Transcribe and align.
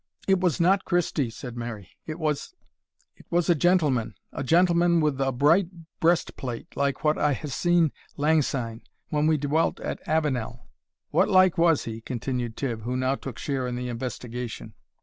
"It 0.27 0.39
was 0.39 0.59
not 0.59 0.83
Christie," 0.83 1.29
said 1.29 1.55
Mary; 1.55 1.91
"it 2.07 2.17
was 2.17 2.55
it 3.15 3.27
was 3.29 3.51
a 3.51 3.53
gentleman 3.53 4.15
a 4.33 4.43
gentleman 4.43 4.99
with 4.99 5.21
a 5.21 5.31
bright 5.31 5.67
breastplate, 5.99 6.75
like 6.75 7.03
what 7.03 7.19
I 7.19 7.33
hae 7.33 7.49
seen 7.49 7.91
langsyne, 8.17 8.81
when 9.09 9.27
we 9.27 9.37
dwelt 9.37 9.79
at 9.81 10.01
Avenel" 10.07 10.65
"What 11.11 11.29
like 11.29 11.55
was 11.59 11.83
he?" 11.83 12.01
continued 12.01 12.57
Tibb, 12.57 12.81
who 12.81 12.97
now 12.97 13.13
took 13.13 13.37
share 13.37 13.67
in 13.67 13.75
the 13.75 13.89
investigation. 13.89 14.73